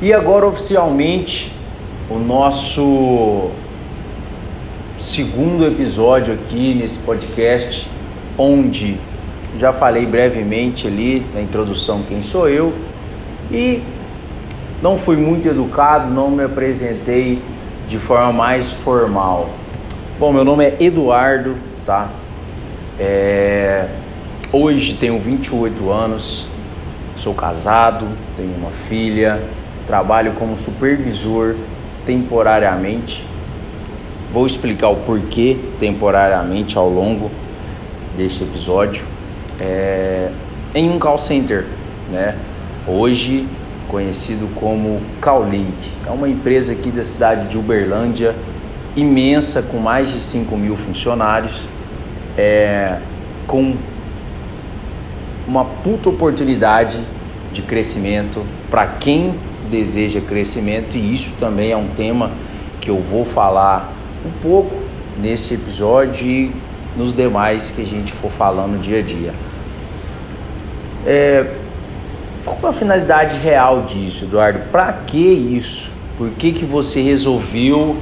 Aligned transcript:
E 0.00 0.12
agora 0.12 0.46
oficialmente 0.46 1.52
o 2.08 2.20
nosso 2.20 3.50
segundo 4.96 5.66
episódio 5.66 6.34
aqui 6.34 6.72
nesse 6.72 7.00
podcast, 7.00 7.90
onde 8.38 8.96
já 9.58 9.72
falei 9.72 10.06
brevemente 10.06 10.86
ali 10.86 11.26
na 11.34 11.40
introdução 11.40 12.04
quem 12.06 12.22
sou 12.22 12.48
eu 12.48 12.72
e 13.50 13.82
não 14.80 14.96
fui 14.96 15.16
muito 15.16 15.48
educado, 15.48 16.08
não 16.08 16.30
me 16.30 16.44
apresentei 16.44 17.42
de 17.88 17.98
forma 17.98 18.32
mais 18.32 18.70
formal. 18.70 19.50
Bom, 20.16 20.32
meu 20.32 20.44
nome 20.44 20.64
é 20.64 20.76
Eduardo, 20.78 21.56
tá? 21.84 22.08
É... 23.00 23.88
Hoje 24.52 24.94
tenho 24.94 25.18
28 25.18 25.90
anos, 25.90 26.46
sou 27.16 27.34
casado, 27.34 28.06
tenho 28.36 28.54
uma 28.54 28.70
filha, 28.70 29.42
trabalho 29.88 30.34
como 30.34 30.54
supervisor 30.54 31.56
temporariamente. 32.04 33.24
Vou 34.30 34.46
explicar 34.46 34.90
o 34.90 34.96
porquê 34.96 35.56
temporariamente 35.80 36.76
ao 36.76 36.88
longo 36.90 37.30
deste 38.16 38.44
episódio. 38.44 39.04
É, 39.58 40.30
em 40.74 40.90
um 40.90 40.98
call 40.98 41.16
center, 41.16 41.64
né? 42.12 42.36
Hoje 42.86 43.48
conhecido 43.88 44.46
como 44.54 45.00
Callink. 45.22 45.72
É 46.06 46.10
uma 46.10 46.28
empresa 46.28 46.74
aqui 46.74 46.90
da 46.90 47.02
cidade 47.02 47.46
de 47.48 47.56
Uberlândia, 47.56 48.34
imensa, 48.94 49.62
com 49.62 49.78
mais 49.78 50.12
de 50.12 50.20
5 50.20 50.54
mil 50.58 50.76
funcionários, 50.76 51.62
é, 52.36 52.98
com 53.46 53.74
uma 55.46 55.64
puta 55.64 56.10
oportunidade 56.10 57.00
de 57.54 57.62
crescimento 57.62 58.44
para 58.70 58.86
quem 58.86 59.34
deseja 59.68 60.20
crescimento 60.20 60.96
e 60.96 61.12
isso 61.12 61.32
também 61.38 61.70
é 61.70 61.76
um 61.76 61.88
tema 61.88 62.30
que 62.80 62.90
eu 62.90 63.00
vou 63.00 63.24
falar 63.24 63.92
um 64.26 64.30
pouco 64.40 64.74
nesse 65.20 65.54
episódio 65.54 66.26
e 66.26 66.52
nos 66.96 67.14
demais 67.14 67.70
que 67.70 67.82
a 67.82 67.84
gente 67.84 68.12
for 68.12 68.30
falando 68.30 68.80
dia 68.80 68.98
a 68.98 69.02
dia. 69.02 69.34
É, 71.06 71.46
qual 72.44 72.70
a 72.70 72.72
finalidade 72.72 73.36
real 73.36 73.82
disso, 73.82 74.24
Eduardo? 74.24 74.60
Para 74.70 74.92
que 74.92 75.18
isso? 75.18 75.90
Por 76.16 76.30
que, 76.30 76.52
que 76.52 76.64
você 76.64 77.00
resolveu 77.00 77.96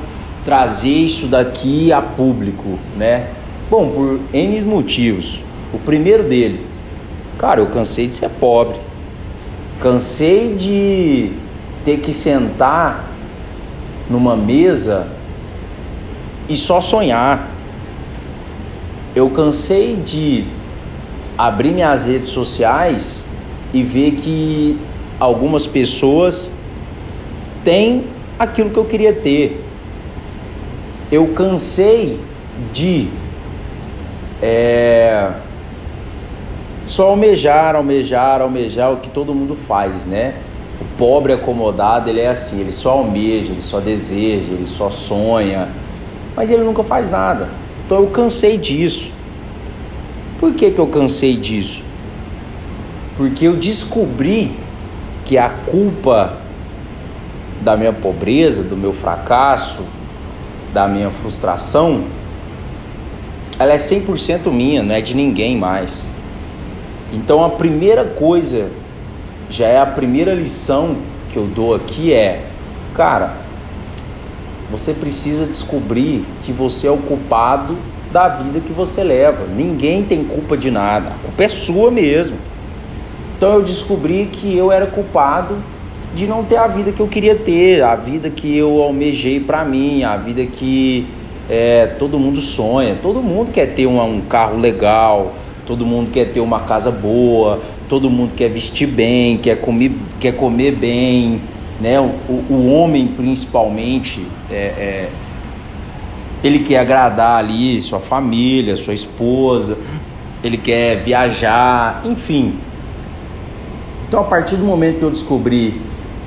trazer 0.45 0.89
isso 0.89 1.27
daqui 1.27 1.93
a 1.93 2.01
público, 2.01 2.79
né? 2.97 3.29
Bom, 3.69 3.91
por 3.91 4.21
N 4.33 4.61
motivos. 4.65 5.43
O 5.73 5.79
primeiro 5.79 6.23
deles, 6.23 6.65
cara, 7.37 7.61
eu 7.61 7.67
cansei 7.67 8.07
de 8.07 8.15
ser 8.15 8.31
pobre. 8.31 8.79
Cansei 9.81 10.55
de 10.55 11.33
ter 11.87 11.99
que 11.99 12.13
sentar 12.13 13.13
numa 14.11 14.37
mesa 14.37 15.07
e 16.49 16.57
só 16.57 16.81
sonhar. 16.81 17.49
Eu 19.15 19.31
cansei 19.31 19.95
de 19.95 20.47
abrir 21.39 21.71
minhas 21.71 22.05
redes 22.05 22.31
sociais 22.31 23.25
e 23.73 23.85
ver 23.85 24.17
que 24.17 24.77
algumas 25.21 25.65
pessoas 25.65 26.51
têm 27.63 28.05
aquilo 28.37 28.71
que 28.71 28.79
eu 28.79 28.85
queria 28.87 29.13
ter. 29.13 29.65
Eu 31.13 31.29
cansei 31.29 32.19
de 32.73 33.07
é, 34.43 35.31
só 36.85 37.11
almejar, 37.11 37.77
almejar, 37.77 38.41
almejar 38.41 38.93
o 38.93 38.97
que 38.97 39.09
todo 39.09 39.33
mundo 39.33 39.55
faz, 39.55 40.05
né? 40.05 40.35
Pobre 40.99 41.33
acomodado, 41.33 42.09
ele 42.09 42.21
é 42.21 42.29
assim, 42.29 42.61
ele 42.61 42.73
só 42.73 42.91
almeja, 42.91 43.53
ele 43.53 43.63
só 43.63 43.81
deseja, 43.81 44.53
ele 44.53 44.67
só 44.67 44.91
sonha, 44.91 45.69
mas 46.35 46.51
ele 46.51 46.63
nunca 46.63 46.83
faz 46.83 47.11
nada. 47.11 47.49
Então 47.85 47.99
eu 47.99 48.07
cansei 48.09 48.57
disso. 48.57 49.11
Por 50.39 50.55
que, 50.55 50.71
que 50.71 50.79
eu 50.79 50.87
cansei 50.87 51.37
disso? 51.37 51.83
Porque 53.17 53.47
eu 53.47 53.57
descobri 53.57 54.53
que 55.25 55.39
a 55.39 55.49
culpa 55.49 56.39
da 57.61 57.77
minha 57.77 57.93
pobreza, 57.93 58.63
do 58.63 58.77
meu 58.77 58.93
fracasso, 58.93 59.81
da 60.73 60.87
minha 60.87 61.11
frustração, 61.11 62.05
ela 63.59 63.73
é 63.73 63.79
100% 63.79 64.51
minha, 64.51 64.83
não 64.83 64.95
é 64.95 65.01
de 65.01 65.15
ninguém 65.15 65.57
mais. 65.57 66.11
Então 67.13 67.43
a 67.45 67.49
primeira 67.49 68.05
coisa 68.05 68.71
já 69.49 69.67
é 69.67 69.79
a 69.79 69.87
primeira 69.87 70.35
lição 70.35 70.97
que 71.31 71.37
eu 71.37 71.47
dou 71.47 71.75
aqui 71.75 72.13
é, 72.13 72.45
cara, 72.95 73.37
você 74.71 74.93
precisa 74.93 75.47
descobrir 75.47 76.25
que 76.43 76.53
você 76.53 76.89
é 76.89 76.91
o 76.91 76.97
culpado 76.99 77.77
da 78.13 78.29
vida 78.29 78.61
que 78.61 78.73
você 78.73 79.05
leva. 79.05 79.47
Ninguém 79.47 80.03
tem 80.03 80.25
culpa 80.25 80.57
de 80.57 80.71
nada. 80.71 81.11
A 81.11 81.25
culpa 81.25 81.45
é 81.45 81.49
sua 81.49 81.91
mesmo. 81.91 82.37
Então 83.37 83.55
eu 83.55 83.63
descobri 83.63 84.29
que 84.33 84.57
eu 84.57 84.73
era 84.73 84.87
culpado 84.87 85.57
de 86.15 86.27
não 86.27 86.43
ter 86.43 86.57
a 86.57 86.67
vida 86.67 86.91
que 86.91 87.01
eu 87.01 87.07
queria 87.07 87.35
ter, 87.35 87.83
a 87.83 87.95
vida 87.95 88.31
que 88.31 88.57
eu 88.57 88.83
almejei 88.83 89.39
para 89.39 89.65
mim, 89.65 90.03
a 90.03 90.17
vida 90.17 90.45
que 90.47 91.07
é, 91.49 91.87
todo 91.99 92.19
mundo 92.19 92.41
sonha. 92.41 92.97
Todo 93.01 93.23
mundo 93.23 93.51
quer 93.53 93.75
ter 93.75 93.87
um, 93.87 94.03
um 94.03 94.23
carro 94.23 94.59
legal, 94.59 95.35
todo 95.67 95.85
mundo 95.85 96.11
quer 96.11 96.33
ter 96.33 96.41
uma 96.41 96.61
casa 96.61 96.91
boa, 96.91 97.61
todo 97.89 98.11
mundo 98.11 98.35
quer 98.35 98.49
vestir 98.49 98.87
bem, 98.87 99.39
quer 99.39 99.61
comer, 99.61 99.93
quer 100.19 100.33
comer 100.33 100.73
bem, 100.73 101.41
né? 101.81 102.01
O, 102.01 102.33
o 102.51 102.73
homem 102.73 103.09
principalmente 103.09 104.27
é, 104.51 104.55
é, 104.55 105.09
ele 106.43 106.61
quer 106.61 106.79
agradar 106.79 107.39
ali 107.39 107.81
sua 107.81 108.01
família, 108.01 108.77
sua 108.77 108.95
esposa, 108.95 109.79
ele 110.43 110.57
quer 110.57 110.97
viajar, 111.03 112.03
enfim. 112.05 112.55
Então 114.09 114.21
a 114.21 114.25
partir 114.25 114.57
do 114.57 114.65
momento 114.65 114.99
que 114.99 115.05
eu 115.05 115.11
descobri 115.11 115.81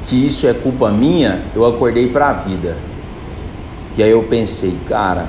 que 0.07 0.15
isso 0.25 0.47
é 0.47 0.53
culpa 0.53 0.89
minha, 0.89 1.41
eu 1.55 1.65
acordei 1.65 2.07
para 2.07 2.29
a 2.29 2.33
vida. 2.33 2.77
E 3.97 4.03
aí 4.03 4.11
eu 4.11 4.23
pensei, 4.23 4.75
cara, 4.87 5.27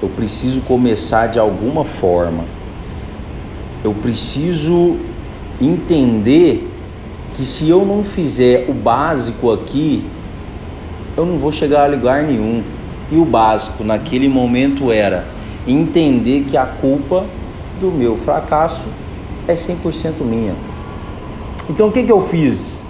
eu 0.00 0.08
preciso 0.08 0.60
começar 0.62 1.26
de 1.26 1.38
alguma 1.38 1.84
forma. 1.84 2.44
Eu 3.84 3.92
preciso 3.92 4.96
entender 5.60 6.68
que 7.36 7.44
se 7.44 7.68
eu 7.68 7.84
não 7.84 8.02
fizer 8.02 8.66
o 8.68 8.72
básico 8.72 9.52
aqui, 9.52 10.04
eu 11.16 11.24
não 11.26 11.38
vou 11.38 11.52
chegar 11.52 11.84
a 11.84 11.86
lugar 11.86 12.22
nenhum. 12.22 12.62
E 13.10 13.16
o 13.16 13.24
básico 13.24 13.82
naquele 13.82 14.28
momento 14.28 14.92
era 14.92 15.26
entender 15.66 16.44
que 16.48 16.56
a 16.56 16.66
culpa 16.66 17.24
do 17.80 17.90
meu 17.90 18.16
fracasso 18.16 18.84
é 19.46 19.54
100% 19.54 20.20
minha. 20.20 20.54
Então 21.70 21.88
o 21.88 21.92
que, 21.92 22.02
que 22.02 22.12
eu 22.12 22.20
fiz? 22.20 22.80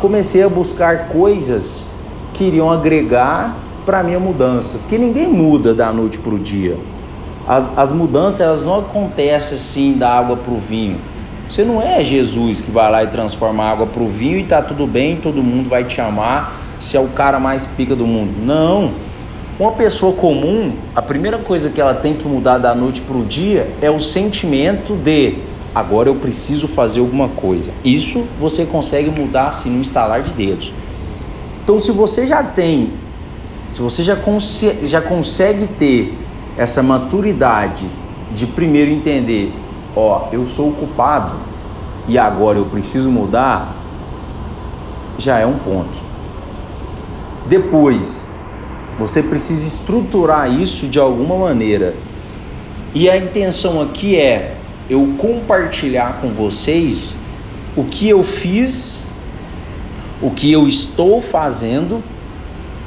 Comecei 0.00 0.42
a 0.42 0.48
buscar 0.48 1.08
coisas 1.08 1.86
que 2.34 2.44
iriam 2.44 2.70
agregar 2.70 3.56
para 3.84 4.00
a 4.00 4.02
minha 4.02 4.20
mudança, 4.20 4.78
porque 4.78 4.96
ninguém 4.96 5.28
muda 5.28 5.74
da 5.74 5.92
noite 5.92 6.18
para 6.18 6.34
o 6.34 6.38
dia. 6.38 6.76
As, 7.46 7.76
as 7.76 7.92
mudanças 7.92 8.40
elas 8.40 8.62
não 8.62 8.78
acontecem 8.78 9.54
assim 9.54 9.92
da 9.94 10.10
água 10.10 10.36
para 10.36 10.52
o 10.52 10.58
vinho. 10.58 10.98
Você 11.50 11.64
não 11.64 11.82
é 11.82 12.04
Jesus 12.04 12.60
que 12.60 12.70
vai 12.70 12.88
lá 12.88 13.02
e 13.02 13.08
transforma 13.08 13.64
a 13.64 13.70
água 13.72 13.84
para 13.84 14.00
o 14.00 14.08
vinho 14.08 14.38
e 14.38 14.44
tá 14.44 14.62
tudo 14.62 14.86
bem, 14.86 15.16
todo 15.16 15.42
mundo 15.42 15.68
vai 15.68 15.82
te 15.82 16.00
amar, 16.00 16.52
se 16.78 16.96
é 16.96 17.00
o 17.00 17.08
cara 17.08 17.40
mais 17.40 17.66
pica 17.66 17.96
do 17.96 18.06
mundo. 18.06 18.32
Não. 18.40 18.92
Uma 19.58 19.72
pessoa 19.72 20.12
comum, 20.12 20.72
a 20.94 21.02
primeira 21.02 21.38
coisa 21.38 21.68
que 21.68 21.80
ela 21.80 21.92
tem 21.92 22.14
que 22.14 22.24
mudar 22.24 22.58
da 22.58 22.72
noite 22.72 23.00
para 23.00 23.16
o 23.16 23.24
dia 23.24 23.68
é 23.82 23.90
o 23.90 23.98
sentimento 23.98 24.94
de 24.94 25.38
agora 25.74 26.08
eu 26.08 26.14
preciso 26.14 26.68
fazer 26.68 27.00
alguma 27.00 27.28
coisa. 27.28 27.72
Isso 27.84 28.24
você 28.38 28.64
consegue 28.64 29.10
mudar 29.10 29.48
assim 29.48 29.70
no 29.70 29.80
instalar 29.80 30.22
de 30.22 30.32
dedos. 30.32 30.72
Então, 31.64 31.80
se 31.80 31.90
você 31.90 32.28
já 32.28 32.44
tem, 32.44 32.92
se 33.68 33.82
você 33.82 34.04
já, 34.04 34.16
já 34.84 35.00
consegue 35.00 35.66
ter 35.66 36.14
essa 36.56 36.80
maturidade 36.80 37.86
de 38.32 38.46
primeiro 38.46 38.92
entender 38.92 39.52
ó, 39.94 40.28
eu 40.32 40.46
sou 40.46 40.70
o 40.70 40.72
culpado 40.72 41.36
e 42.08 42.18
agora 42.18 42.58
eu 42.58 42.64
preciso 42.64 43.10
mudar, 43.10 43.76
já 45.18 45.38
é 45.38 45.46
um 45.46 45.58
ponto. 45.58 45.98
Depois, 47.46 48.28
você 48.98 49.22
precisa 49.22 49.66
estruturar 49.66 50.50
isso 50.50 50.86
de 50.86 50.98
alguma 50.98 51.36
maneira. 51.36 51.94
E 52.94 53.08
a 53.08 53.16
intenção 53.16 53.80
aqui 53.80 54.16
é 54.16 54.56
eu 54.88 55.14
compartilhar 55.18 56.20
com 56.20 56.28
vocês 56.30 57.14
o 57.76 57.84
que 57.84 58.08
eu 58.08 58.24
fiz, 58.24 59.02
o 60.20 60.30
que 60.30 60.50
eu 60.50 60.66
estou 60.66 61.22
fazendo 61.22 62.02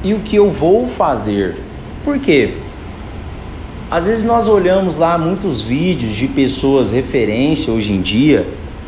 e 0.03 0.13
o 0.13 0.19
que 0.19 0.35
eu 0.35 0.50
vou 0.51 0.88
fazer. 0.88 1.61
Por 2.03 2.19
quê? 2.19 2.57
Às 3.94 4.07
vezes 4.07 4.25
nós 4.25 4.48
olhamos 4.48 4.95
lá 4.95 5.19
muitos 5.19 5.62
vídeos 5.62 6.13
de 6.13 6.28
pessoas 6.28 6.90
referência 6.90 7.72
hoje 7.72 7.94
em 7.94 8.01
dia, 8.01 8.44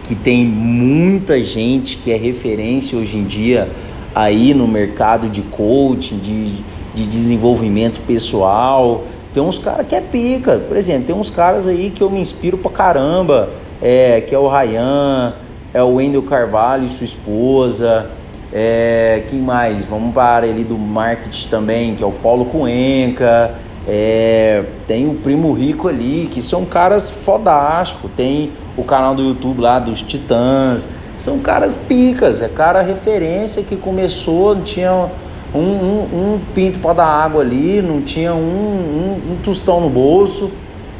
que 0.07 0.15
tem 0.15 0.43
muita 0.43 1.39
gente 1.43 1.97
que 1.97 2.11
é 2.11 2.17
referência 2.17 2.97
hoje 2.97 3.15
em 3.15 3.23
dia 3.23 3.69
aí 4.15 4.51
no 4.55 4.67
mercado 4.67 5.29
de 5.29 5.43
coaching, 5.43 6.17
de, 6.17 6.55
de 6.95 7.05
desenvolvimento 7.05 8.01
pessoal. 8.07 9.03
Tem 9.31 9.43
uns 9.43 9.59
caras 9.59 9.85
que 9.85 9.93
é 9.93 10.01
pica, 10.01 10.57
por 10.57 10.75
exemplo, 10.75 11.03
tem 11.05 11.15
uns 11.15 11.29
caras 11.29 11.67
aí 11.67 11.91
que 11.91 12.01
eu 12.01 12.09
me 12.09 12.19
inspiro 12.19 12.57
pra 12.57 12.71
caramba, 12.71 13.49
é, 13.83 14.21
que 14.21 14.33
é 14.33 14.39
o 14.39 14.49
Ryan, 14.49 15.35
é 15.71 15.83
o 15.83 15.97
Wendel 15.97 16.23
Carvalho 16.23 16.83
e 16.83 16.89
sua 16.89 17.05
esposa, 17.05 18.09
é, 18.51 19.21
quem 19.27 19.39
mais? 19.39 19.85
Vamos 19.85 20.15
para 20.15 20.47
ali 20.47 20.63
do 20.63 20.79
marketing 20.79 21.47
também, 21.47 21.93
que 21.93 22.01
é 22.01 22.07
o 22.07 22.11
Paulo 22.11 22.45
Cuenca, 22.45 23.53
é, 23.87 24.63
tem 24.87 25.07
o 25.07 25.15
Primo 25.15 25.53
Rico 25.53 25.87
ali, 25.87 26.27
que 26.31 26.41
são 26.41 26.65
caras 26.65 27.09
fodásticos, 27.09 28.09
tem 28.15 28.51
o 28.75 28.83
canal 28.83 29.13
do 29.13 29.21
YouTube 29.21 29.61
lá 29.61 29.79
dos 29.79 30.01
Titãs, 30.01 30.87
são 31.19 31.39
caras 31.39 31.75
picas, 31.75 32.41
é 32.41 32.47
cara 32.47 32.81
referência 32.81 33.63
que 33.63 33.75
começou, 33.75 34.55
não 34.55 34.63
tinha 34.63 35.09
um, 35.53 35.59
um, 35.59 36.35
um 36.35 36.41
pinto 36.53 36.79
para 36.79 36.93
dar 36.93 37.05
água 37.05 37.41
ali, 37.41 37.81
não 37.81 38.01
tinha 38.01 38.33
um, 38.33 39.21
um, 39.31 39.37
tostão 39.43 39.79
no 39.79 39.89
bolso, 39.89 40.51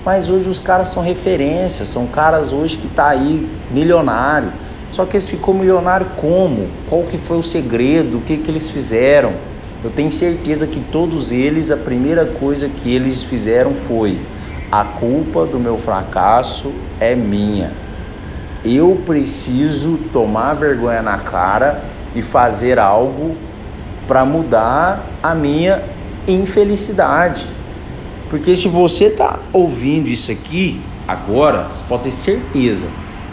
mas 0.06 0.30
hoje 0.30 0.48
os 0.48 0.60
caras 0.60 0.90
são 0.90 1.02
referência, 1.04 1.86
são 1.86 2.06
caras 2.06 2.52
hoje 2.52 2.78
que 2.78 2.88
tá 2.88 3.08
aí 3.08 3.50
milionário. 3.72 4.50
Só 4.92 5.04
que 5.04 5.18
eles 5.18 5.28
ficou 5.28 5.54
milionário 5.54 6.08
como? 6.16 6.68
Qual 6.88 7.04
que 7.04 7.18
foi 7.18 7.38
o 7.38 7.44
segredo? 7.44 8.20
O 8.20 8.22
que, 8.22 8.38
que 8.38 8.50
eles 8.50 8.70
fizeram? 8.70 9.34
Eu 9.84 9.90
tenho 9.92 10.12
certeza 10.12 10.66
que 10.66 10.80
todos 10.80 11.32
eles, 11.32 11.70
a 11.70 11.78
primeira 11.78 12.26
coisa 12.26 12.70
que 12.70 12.94
eles 12.94 13.24
fizeram 13.24 13.74
foi: 13.88 14.20
a 14.72 14.84
culpa 14.84 15.46
do 15.46 15.60
meu 15.60 15.78
fracasso 15.78 16.72
é 17.00 17.16
minha. 17.16 17.72
Eu 18.64 19.02
preciso 19.06 20.00
tomar 20.12 20.56
vergonha 20.56 21.02
na 21.02 21.20
cara 21.20 21.84
e 22.16 22.22
fazer 22.22 22.80
algo 22.80 23.36
para 24.08 24.26
mudar 24.26 25.06
a 25.22 25.36
minha 25.36 25.84
infelicidade. 26.28 27.46
Porque 28.30 28.56
se 28.56 28.68
você 28.68 29.06
está 29.06 29.40
ouvindo 29.54 30.08
isso 30.08 30.32
aqui 30.32 30.82
agora, 31.08 31.68
você 31.72 31.84
pode 31.88 32.04
ter 32.04 32.12
certeza, 32.12 32.88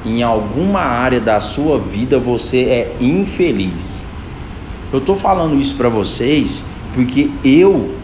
em 0.05 0.23
alguma 0.23 0.81
área 0.81 1.21
da 1.21 1.41
sua 1.41 1.79
vida 1.79 2.19
você 2.19 2.65
é 2.65 2.97
infeliz. 3.01 4.05
Eu 4.93 4.99
estou 4.99 5.17
falando 5.17 5.59
isso 5.59 5.75
para 5.77 5.89
vocês 5.89 6.65
porque 6.95 7.31
eu 7.45 7.95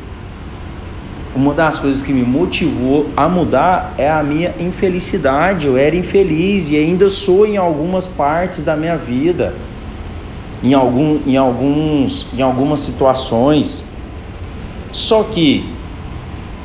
uma 1.36 1.52
das 1.54 1.78
coisas 1.78 2.02
que 2.02 2.12
me 2.12 2.22
motivou 2.22 3.06
a 3.16 3.28
mudar 3.28 3.94
é 3.96 4.10
a 4.10 4.22
minha 4.22 4.54
infelicidade. 4.58 5.66
Eu 5.66 5.76
era 5.76 5.94
infeliz 5.94 6.70
e 6.70 6.76
ainda 6.76 7.08
sou 7.08 7.46
em 7.46 7.56
algumas 7.56 8.06
partes 8.06 8.64
da 8.64 8.74
minha 8.74 8.96
vida 8.96 9.54
em, 10.62 10.74
algum, 10.74 11.20
em, 11.26 11.36
alguns, 11.36 12.26
em 12.36 12.42
algumas 12.42 12.80
situações. 12.80 13.84
Só 14.92 15.22
que, 15.22 15.68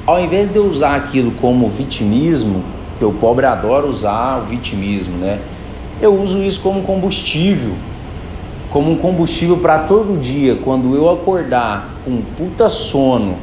ao 0.06 0.20
invés 0.20 0.50
de 0.50 0.56
eu 0.56 0.66
usar 0.66 0.96
aquilo 0.96 1.32
como 1.34 1.70
vitimismo, 1.70 2.64
que 2.98 3.06
o 3.06 3.12
pobre 3.12 3.46
adora 3.46 3.86
usar 3.86 4.40
o 4.42 4.46
vitimismo, 4.46 5.18
né? 5.18 5.40
Eu 6.02 6.20
uso 6.20 6.42
isso 6.42 6.60
como 6.62 6.82
combustível, 6.84 7.74
como 8.74 8.92
um 8.92 8.98
combustível 8.98 9.58
para 9.58 9.80
todo 9.80 10.20
dia, 10.20 10.58
quando 10.64 10.96
eu 10.96 11.08
acordar 11.08 11.92
com 12.04 12.24
puta 12.36 12.68
sono, 12.70 13.36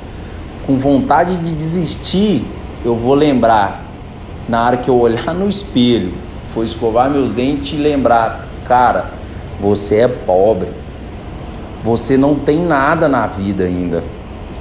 com 0.67 0.77
vontade 0.77 1.37
de 1.37 1.55
desistir, 1.55 2.45
eu 2.85 2.97
vou 2.97 3.15
lembrar 3.15 3.85
na 4.49 4.67
hora 4.67 4.77
que 4.77 4.91
eu 4.91 4.99
olhar 4.99 5.33
no 5.33 5.49
espelho, 5.49 6.13
for 6.53 6.65
escovar 6.65 7.09
meus 7.09 7.31
dentes 7.31 7.79
e 7.79 7.81
lembrar, 7.81 8.49
cara, 8.65 9.13
você 9.61 10.01
é 10.01 10.09
pobre. 10.09 10.71
Você 11.85 12.17
não 12.17 12.35
tem 12.35 12.59
nada 12.59 13.09
na 13.09 13.29
vida 13.29 13.63
ainda. 13.63 14.03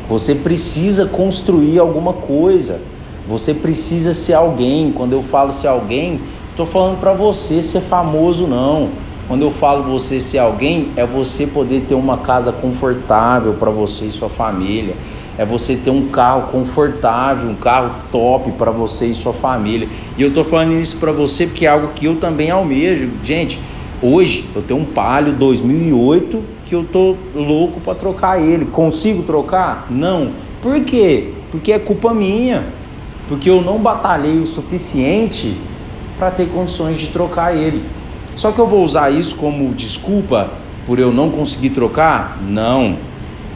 Você 0.07 0.35
precisa 0.35 1.07
construir 1.07 1.79
alguma 1.79 2.13
coisa. 2.13 2.79
Você 3.27 3.55
precisa 3.55 4.13
ser 4.13 4.35
alguém. 4.35 4.91
Quando 4.91 5.13
eu 5.13 5.23
falo 5.23 5.51
ser 5.51 5.67
alguém, 5.67 6.21
estou 6.51 6.67
falando 6.67 6.99
para 6.99 7.13
você 7.13 7.63
ser 7.63 7.81
famoso 7.81 8.45
não. 8.45 8.89
Quando 9.29 9.43
eu 9.43 9.51
falo 9.51 9.83
você 9.83 10.19
ser 10.19 10.39
alguém, 10.39 10.89
é 10.97 11.05
você 11.05 11.47
poder 11.47 11.85
ter 11.87 11.95
uma 11.95 12.17
casa 12.17 12.51
confortável 12.51 13.53
para 13.53 13.69
você 13.69 14.05
e 14.05 14.11
sua 14.11 14.27
família. 14.27 14.95
É 15.37 15.45
você 15.45 15.77
ter 15.77 15.91
um 15.91 16.07
carro 16.07 16.51
confortável, 16.51 17.49
um 17.49 17.55
carro 17.55 17.91
top 18.11 18.51
para 18.51 18.71
você 18.71 19.05
e 19.05 19.15
sua 19.15 19.31
família. 19.31 19.87
E 20.17 20.21
eu 20.21 20.27
estou 20.27 20.43
falando 20.43 20.73
isso 20.73 20.97
para 20.97 21.13
você 21.13 21.47
porque 21.47 21.65
é 21.65 21.69
algo 21.69 21.89
que 21.95 22.05
eu 22.05 22.17
também 22.17 22.51
almejo. 22.51 23.09
Gente, 23.23 23.57
Hoje 24.01 24.45
eu 24.55 24.61
tenho 24.61 24.79
um 24.79 24.85
Palio 24.85 25.33
2008 25.33 26.41
que 26.65 26.73
eu 26.73 26.85
tô 26.89 27.17
louco 27.35 27.81
para 27.81 27.93
trocar 27.95 28.41
ele. 28.41 28.63
Consigo 28.63 29.23
trocar? 29.23 29.87
Não. 29.89 30.31
Por 30.61 30.79
quê? 30.85 31.33
Porque 31.51 31.73
é 31.73 31.79
culpa 31.79 32.13
minha. 32.13 32.63
Porque 33.27 33.49
eu 33.49 33.61
não 33.61 33.77
batalhei 33.77 34.39
o 34.39 34.47
suficiente 34.47 35.53
para 36.17 36.31
ter 36.31 36.47
condições 36.47 36.97
de 36.97 37.07
trocar 37.07 37.53
ele. 37.53 37.83
Só 38.39 38.53
que 38.53 38.59
eu 38.59 38.67
vou 38.67 38.85
usar 38.85 39.09
isso 39.09 39.35
como 39.35 39.73
desculpa 39.73 40.49
por 40.85 40.97
eu 40.97 41.11
não 41.11 41.29
conseguir 41.29 41.71
trocar? 41.71 42.37
Não. 42.41 42.95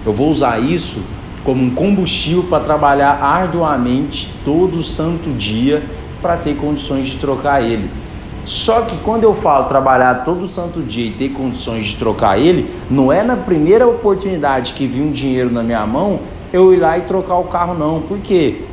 Eu 0.05 0.11
vou 0.11 0.29
usar 0.29 0.59
isso 0.59 1.01
como 1.41 1.63
um 1.63 1.69
combustível 1.69 2.43
para 2.43 2.61
trabalhar 2.61 3.17
arduamente 3.23 4.29
todo 4.43 4.83
santo 4.83 5.29
dia 5.29 5.81
para 6.21 6.35
ter 6.35 6.57
condições 6.57 7.07
de 7.07 7.15
trocar 7.15 7.63
ele. 7.63 7.89
Só 8.43 8.81
que 8.81 8.97
quando 8.97 9.23
eu 9.23 9.33
falo 9.33 9.69
trabalhar 9.69 10.25
todo 10.25 10.45
santo 10.47 10.81
dia 10.81 11.07
e 11.07 11.11
ter 11.11 11.29
condições 11.29 11.85
de 11.85 11.95
trocar 11.95 12.37
ele, 12.37 12.69
não 12.91 13.09
é 13.09 13.23
na 13.23 13.37
primeira 13.37 13.87
oportunidade 13.87 14.73
que 14.73 14.85
vi 14.85 14.99
um 14.99 15.13
dinheiro 15.13 15.49
na 15.49 15.63
minha 15.63 15.87
mão 15.87 16.19
eu 16.51 16.73
ir 16.73 16.77
lá 16.79 16.97
e 16.97 17.03
trocar 17.03 17.37
o 17.37 17.45
carro, 17.45 17.73
não. 17.73 18.01
Por 18.01 18.17
quê? 18.17 18.63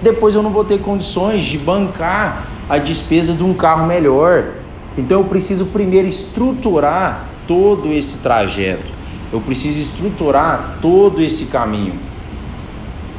Depois 0.00 0.36
eu 0.36 0.44
não 0.44 0.50
vou 0.50 0.64
ter 0.64 0.78
condições 0.78 1.44
de 1.44 1.58
bancar 1.58 2.46
a 2.68 2.78
despesa 2.78 3.32
de 3.32 3.42
um 3.42 3.52
carro 3.52 3.84
melhor. 3.84 4.57
Então 4.98 5.20
eu 5.20 5.24
preciso 5.24 5.66
primeiro 5.66 6.06
estruturar 6.06 7.26
todo 7.46 7.90
esse 7.90 8.18
trajeto. 8.18 8.98
Eu 9.32 9.40
preciso 9.40 9.80
estruturar 9.80 10.78
todo 10.82 11.22
esse 11.22 11.46
caminho. 11.46 11.94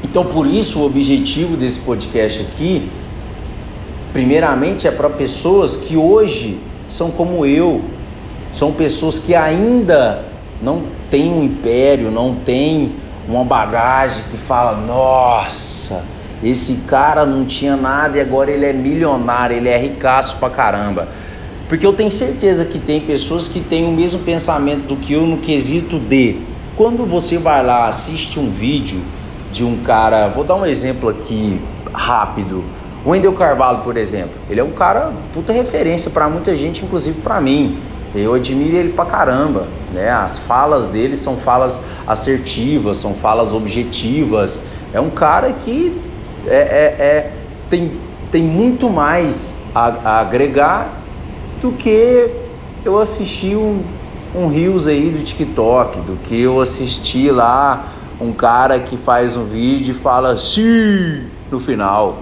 Então 0.03 0.23
por 0.25 0.45
isso 0.45 0.79
o 0.79 0.85
objetivo 0.85 1.57
desse 1.57 1.79
podcast 1.79 2.41
aqui 2.41 2.87
Primeiramente 4.11 4.87
é 4.87 4.91
para 4.91 5.09
pessoas 5.09 5.77
que 5.77 5.95
hoje 5.95 6.59
são 6.87 7.11
como 7.11 7.45
eu, 7.45 7.81
são 8.51 8.71
pessoas 8.71 9.19
que 9.19 9.35
ainda 9.35 10.25
não 10.61 10.83
têm 11.11 11.31
um 11.31 11.43
império, 11.43 12.09
não 12.09 12.33
têm 12.33 12.95
uma 13.27 13.43
bagagem 13.43 14.23
que 14.31 14.37
fala: 14.37 14.75
nossa, 14.75 16.03
esse 16.43 16.77
cara 16.87 17.23
não 17.23 17.45
tinha 17.45 17.75
nada 17.75 18.17
e 18.17 18.21
agora 18.21 18.49
ele 18.49 18.65
é 18.65 18.73
milionário, 18.73 19.55
ele 19.55 19.69
é 19.69 19.77
ricaço 19.77 20.37
pra 20.37 20.49
caramba. 20.49 21.07
Porque 21.69 21.85
eu 21.85 21.93
tenho 21.93 22.11
certeza 22.11 22.65
que 22.65 22.79
tem 22.79 22.99
pessoas 22.99 23.47
que 23.47 23.61
têm 23.61 23.87
o 23.87 23.91
mesmo 23.91 24.19
pensamento 24.19 24.87
do 24.87 24.97
que 24.97 25.13
eu 25.13 25.25
no 25.25 25.37
quesito 25.37 25.97
de 25.97 26.41
quando 26.75 27.05
você 27.05 27.37
vai 27.37 27.65
lá, 27.65 27.87
assiste 27.87 28.37
um 28.39 28.49
vídeo 28.49 29.01
de 29.51 29.63
um 29.63 29.77
cara, 29.77 30.27
vou 30.27 30.43
dar 30.43 30.55
um 30.55 30.65
exemplo 30.65 31.09
aqui 31.09 31.61
rápido 31.93 32.63
o 33.05 33.11
Wendel 33.11 33.31
Carvalho, 33.31 33.79
por 33.79 33.95
exemplo, 33.95 34.31
ele 34.49 34.59
é 34.59 34.63
um 34.63 34.71
cara 34.71 35.13
puta 35.33 35.53
referência 35.53 36.11
para 36.11 36.27
muita 36.27 36.55
gente, 36.57 36.83
inclusive 36.83 37.21
para 37.21 37.39
mim. 37.39 37.79
Eu 38.13 38.33
admiro 38.33 38.75
ele 38.75 38.89
pra 38.89 39.05
caramba, 39.05 39.67
né? 39.93 40.09
As 40.11 40.37
falas 40.37 40.85
dele 40.85 41.15
são 41.15 41.37
falas 41.37 41.81
assertivas, 42.05 42.97
são 42.97 43.13
falas 43.13 43.53
objetivas. 43.53 44.61
É 44.93 44.99
um 44.99 45.09
cara 45.09 45.53
que 45.53 45.95
é, 46.47 46.55
é, 46.55 47.05
é 47.05 47.31
tem, 47.69 47.93
tem 48.31 48.43
muito 48.43 48.89
mais 48.89 49.53
a, 49.73 49.87
a, 49.87 50.19
agregar 50.19 50.89
do 51.61 51.71
que 51.71 52.29
eu 52.85 52.99
assisti 52.99 53.55
um, 53.55 53.81
um 54.35 54.47
Rios 54.47 54.87
aí 54.87 55.09
do 55.09 55.23
TikTok, 55.23 55.99
do 55.99 56.17
que 56.27 56.39
eu 56.39 56.61
assisti 56.61 57.29
lá 57.29 57.93
um 58.19 58.31
cara 58.33 58.79
que 58.79 58.97
faz 58.97 59.37
um 59.37 59.45
vídeo 59.45 59.91
e 59.91 59.97
fala 59.97 60.37
sim 60.37 61.27
no 61.49 61.59
final. 61.59 62.19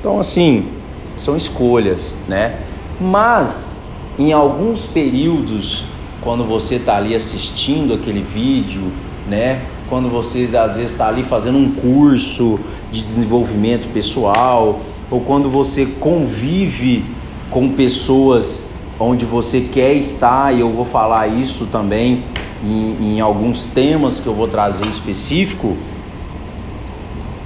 Então, 0.00 0.18
assim, 0.18 0.68
são 1.16 1.36
escolhas, 1.36 2.14
né? 2.26 2.60
Mas 3.00 3.82
em 4.18 4.32
alguns 4.32 4.84
períodos, 4.84 5.84
quando 6.20 6.44
você 6.44 6.76
está 6.76 6.96
ali 6.96 7.14
assistindo 7.14 7.94
aquele 7.94 8.22
vídeo, 8.22 8.90
né? 9.28 9.62
Quando 9.88 10.08
você 10.08 10.48
às 10.56 10.76
vezes 10.76 10.92
está 10.92 11.08
ali 11.08 11.22
fazendo 11.22 11.58
um 11.58 11.72
curso 11.72 12.58
de 12.90 13.02
desenvolvimento 13.02 13.92
pessoal, 13.92 14.80
ou 15.10 15.20
quando 15.20 15.48
você 15.48 15.86
convive 15.86 17.04
com 17.50 17.70
pessoas 17.70 18.64
onde 18.98 19.24
você 19.24 19.60
quer 19.60 19.94
estar, 19.94 20.54
e 20.54 20.60
eu 20.60 20.70
vou 20.70 20.84
falar 20.84 21.28
isso 21.28 21.66
também 21.66 22.24
em, 22.64 23.14
em 23.16 23.20
alguns 23.20 23.64
temas 23.64 24.18
que 24.18 24.26
eu 24.26 24.34
vou 24.34 24.48
trazer 24.48 24.86
específico 24.86 25.76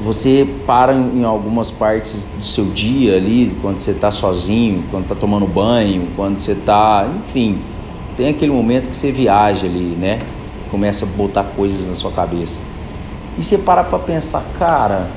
você 0.02 0.48
para 0.66 0.92
em 0.92 1.24
algumas 1.24 1.70
partes 1.70 2.26
do 2.26 2.44
seu 2.44 2.66
dia 2.66 3.16
ali, 3.16 3.56
quando 3.62 3.78
você 3.78 3.92
está 3.92 4.10
sozinho, 4.10 4.84
quando 4.90 5.04
está 5.04 5.14
tomando 5.14 5.46
banho, 5.46 6.08
quando 6.16 6.38
você 6.38 6.52
está, 6.52 7.08
enfim, 7.18 7.60
Tem 8.16 8.28
aquele 8.28 8.52
momento 8.52 8.88
que 8.88 8.96
você 8.96 9.10
viaja 9.10 9.66
ali, 9.66 9.96
né? 9.98 10.18
Começa 10.70 11.06
a 11.06 11.08
botar 11.08 11.44
coisas 11.44 11.88
na 11.88 11.94
sua 11.94 12.10
cabeça. 12.10 12.60
E 13.38 13.42
você 13.42 13.56
para 13.56 13.82
para 13.82 13.98
pensar, 13.98 14.44
cara, 14.58 15.08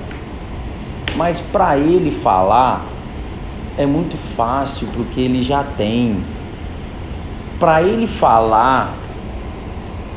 mas 1.17 1.41
para 1.41 1.77
ele 1.77 2.11
falar 2.11 2.85
é 3.77 3.85
muito 3.85 4.17
fácil 4.17 4.87
porque 4.93 5.19
ele 5.21 5.41
já 5.41 5.63
tem. 5.63 6.17
Para 7.59 7.81
ele 7.81 8.07
falar, 8.07 8.95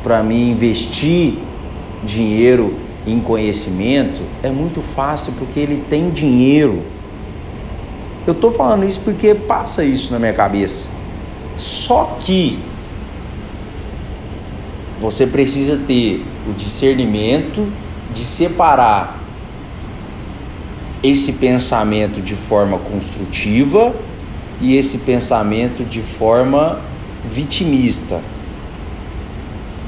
para 0.02 0.22
mim 0.22 0.50
investir 0.50 1.34
dinheiro 2.02 2.74
em 3.06 3.20
conhecimento 3.20 4.20
é 4.42 4.50
muito 4.50 4.82
fácil 4.94 5.32
porque 5.38 5.58
ele 5.58 5.84
tem 5.88 6.10
dinheiro. 6.10 6.82
Eu 8.26 8.32
estou 8.32 8.52
falando 8.52 8.84
isso 8.84 9.00
porque 9.00 9.34
passa 9.34 9.82
isso 9.84 10.12
na 10.12 10.18
minha 10.18 10.34
cabeça. 10.34 10.88
Só 11.56 12.16
que 12.20 12.58
você 15.00 15.26
precisa 15.26 15.76
ter 15.86 16.24
o 16.48 16.52
discernimento 16.52 17.66
de 18.12 18.24
separar 18.24 19.18
esse 21.02 21.34
pensamento 21.34 22.20
de 22.20 22.34
forma 22.34 22.78
construtiva 22.78 23.94
e 24.60 24.76
esse 24.76 24.98
pensamento 24.98 25.84
de 25.84 26.02
forma 26.02 26.80
vitimista. 27.30 28.20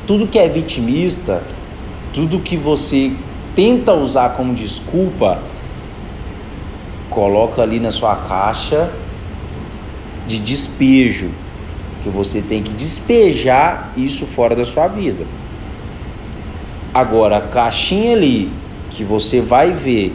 Tudo 0.07 0.27
que 0.27 0.39
é 0.39 0.49
vitimista, 0.49 1.43
tudo 2.13 2.39
que 2.41 2.57
você 2.57 3.13
tenta 3.55 3.93
usar 3.93 4.31
como 4.31 4.55
desculpa, 4.55 5.43
coloca 7.09 7.63
ali 7.63 7.81
na 7.81 7.91
sua 7.91 8.15
caixa 8.15 8.91
de 10.27 10.39
despejo, 10.39 11.31
que 12.05 12.09
você 12.09 12.41
tem 12.41 12.63
que 12.63 12.73
despejar 12.73 13.93
isso 13.97 14.27
fora 14.27 14.55
da 14.55 14.65
sua 14.65 14.87
vida. 14.87 15.27
Agora, 16.95 17.39
a 17.39 17.41
caixinha 17.41 18.13
ali 18.13 18.51
que 18.91 19.05
você 19.05 19.41
vai 19.41 19.73
ver 19.73 20.13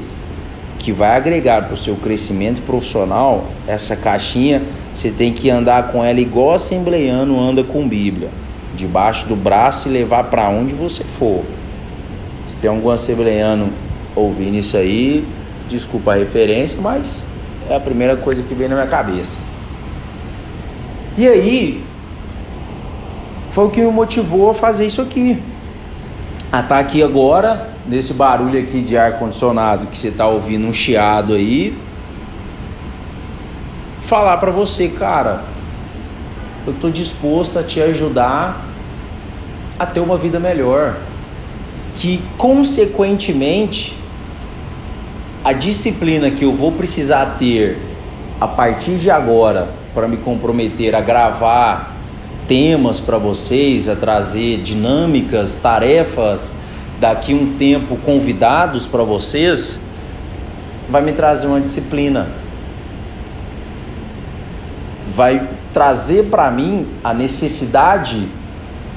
que 0.79 0.91
vai 0.91 1.15
agregar 1.15 1.63
para 1.63 1.74
o 1.74 1.77
seu 1.77 1.96
crescimento 1.96 2.62
profissional, 2.62 3.46
essa 3.67 3.96
caixinha 3.96 4.62
você 4.94 5.12
tem 5.12 5.34
que 5.34 5.50
andar 5.50 5.91
com 5.91 6.03
ela 6.03 6.20
igual 6.22 6.53
assembleiano 6.53 7.39
anda 7.39 7.63
com 7.63 7.88
Bíblia, 7.88 8.29
debaixo 8.75 9.27
do 9.27 9.36
braço 9.36 9.89
e 9.89 9.91
levar 9.91 10.25
para 10.25 10.48
onde 10.48 10.74
você 10.74 11.03
for. 11.03 11.44
Se 12.46 12.55
tem 12.55 12.70
algum 12.70 12.89
assembleiano 12.89 13.70
ouvindo 14.15 14.55
isso 14.55 14.77
aí, 14.77 15.27
desculpa 15.67 16.13
a 16.13 16.15
referência, 16.15 16.79
mas 16.82 17.27
é 17.70 17.75
a 17.75 17.79
primeira 17.79 18.15
coisa 18.15 18.44
que 18.44 18.53
vem 18.53 18.70
na 18.70 18.75
minha 18.75 18.88
cabeça. 18.88 19.38
E 21.17 21.27
aí, 21.27 21.84
foi 23.50 23.65
o 23.65 23.70
que 23.70 23.82
me 23.82 23.91
motivou 23.91 24.50
a 24.50 24.53
fazer 24.53 24.86
isso 24.86 25.01
aqui. 25.01 25.41
A 26.51 26.60
estar 26.60 26.75
tá 26.75 26.79
aqui 26.79 27.01
agora, 27.01 27.75
nesse 27.87 28.13
barulho 28.13 28.59
aqui 28.59 28.81
de 28.81 28.97
ar 28.97 29.19
condicionado 29.19 29.87
que 29.87 29.97
você 29.97 30.07
está 30.07 30.27
ouvindo 30.27 30.65
um 30.65 30.73
chiado 30.73 31.33
aí, 31.33 31.77
falar 34.01 34.37
para 34.37 34.51
você, 34.51 34.87
cara, 34.87 35.43
eu 36.65 36.73
estou 36.73 36.89
disposto 36.89 37.59
a 37.59 37.63
te 37.63 37.81
ajudar 37.81 38.65
a 39.77 39.85
ter 39.85 39.99
uma 39.99 40.17
vida 40.17 40.39
melhor, 40.39 40.97
que 41.97 42.21
consequentemente 42.37 43.95
a 45.43 45.53
disciplina 45.53 46.31
que 46.31 46.43
eu 46.43 46.53
vou 46.53 46.71
precisar 46.71 47.37
ter 47.37 47.77
a 48.41 48.47
partir 48.47 48.95
de 48.97 49.11
agora 49.11 49.69
para 49.93 50.07
me 50.07 50.17
comprometer 50.17 50.95
a 50.95 51.01
gravar 51.01 51.95
temas 52.47 52.99
para 52.99 53.17
vocês, 53.17 53.87
a 53.87 53.95
trazer 53.95 54.61
dinâmicas, 54.61 55.55
tarefas, 55.55 56.55
daqui 56.99 57.33
um 57.33 57.55
tempo 57.57 57.97
convidados 57.97 58.85
para 58.85 59.03
vocês, 59.03 59.79
vai 60.89 61.01
me 61.01 61.13
trazer 61.13 61.47
uma 61.47 61.61
disciplina. 61.61 62.27
Vai 65.15 65.47
trazer 65.73 66.25
para 66.25 66.49
mim 66.51 66.87
a 67.03 67.13
necessidade 67.13 68.27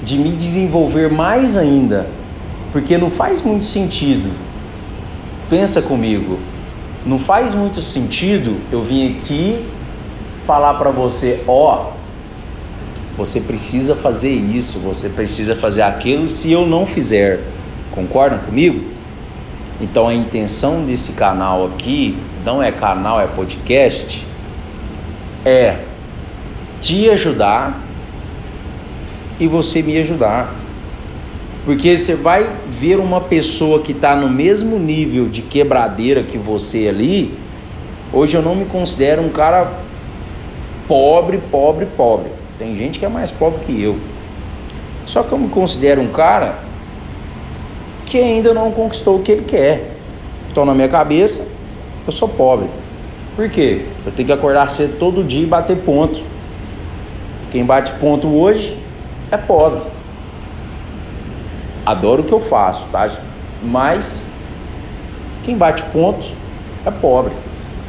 de 0.02 0.16
me 0.16 0.30
desenvolver 0.30 1.10
mais 1.10 1.56
ainda, 1.56 2.06
porque 2.72 2.96
não 2.96 3.10
faz 3.10 3.42
muito 3.42 3.64
sentido 3.64 4.48
Pensa 5.48 5.80
comigo, 5.80 6.38
não 7.06 7.18
faz 7.18 7.54
muito 7.54 7.80
sentido 7.80 8.58
eu 8.70 8.82
vir 8.82 9.16
aqui 9.16 9.64
falar 10.46 10.74
para 10.74 10.90
você, 10.90 11.42
ó, 11.46 11.86
oh, 11.86 13.16
você 13.16 13.40
precisa 13.40 13.96
fazer 13.96 14.30
isso, 14.30 14.78
você 14.78 15.08
precisa 15.08 15.56
fazer 15.56 15.80
aquilo 15.80 16.28
se 16.28 16.52
eu 16.52 16.66
não 16.66 16.84
fizer. 16.84 17.40
Concordam 17.98 18.38
comigo? 18.38 18.80
Então 19.80 20.06
a 20.06 20.14
intenção 20.14 20.84
desse 20.84 21.14
canal 21.14 21.66
aqui 21.66 22.16
não 22.44 22.62
é 22.62 22.70
canal, 22.70 23.20
é 23.20 23.26
podcast, 23.26 24.24
é 25.44 25.78
te 26.80 27.10
ajudar 27.10 27.82
e 29.40 29.48
você 29.48 29.82
me 29.82 29.98
ajudar. 29.98 30.54
Porque 31.64 31.98
você 31.98 32.14
vai 32.14 32.48
ver 32.68 33.00
uma 33.00 33.20
pessoa 33.20 33.82
que 33.82 33.90
está 33.90 34.14
no 34.14 34.28
mesmo 34.28 34.78
nível 34.78 35.28
de 35.28 35.42
quebradeira 35.42 36.22
que 36.22 36.38
você 36.38 36.86
ali. 36.86 37.36
Hoje 38.12 38.36
eu 38.36 38.42
não 38.42 38.54
me 38.54 38.66
considero 38.66 39.22
um 39.22 39.28
cara 39.28 39.72
pobre, 40.86 41.38
pobre, 41.50 41.84
pobre. 41.96 42.30
Tem 42.60 42.76
gente 42.76 43.00
que 43.00 43.04
é 43.04 43.08
mais 43.08 43.32
pobre 43.32 43.58
que 43.66 43.82
eu. 43.82 43.98
Só 45.04 45.24
que 45.24 45.32
eu 45.32 45.38
me 45.38 45.48
considero 45.48 46.00
um 46.00 46.12
cara 46.12 46.67
que 48.08 48.18
ainda 48.18 48.54
não 48.54 48.70
conquistou 48.70 49.16
o 49.16 49.22
que 49.22 49.32
ele 49.32 49.44
quer. 49.44 49.92
Então, 50.50 50.64
na 50.64 50.74
minha 50.74 50.88
cabeça, 50.88 51.46
eu 52.06 52.12
sou 52.12 52.28
pobre. 52.28 52.68
Por 53.36 53.48
quê? 53.48 53.84
Eu 54.04 54.12
tenho 54.12 54.26
que 54.26 54.32
acordar 54.32 54.68
cedo 54.68 54.98
todo 54.98 55.22
dia 55.22 55.42
e 55.42 55.46
bater 55.46 55.76
ponto. 55.76 56.20
Quem 57.52 57.64
bate 57.64 57.92
ponto 57.92 58.28
hoje 58.28 58.76
é 59.30 59.36
pobre 59.36 59.98
adoro 61.88 62.20
o 62.20 62.24
que 62.24 62.32
eu 62.32 62.40
faço, 62.40 62.86
tá? 62.92 63.08
Mas 63.62 64.28
quem 65.42 65.56
bate 65.56 65.82
ponto 65.84 66.30
é 66.84 66.90
pobre. 66.90 67.32